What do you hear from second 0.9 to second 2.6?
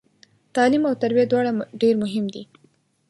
تربیه دواړه ډیر مهم دي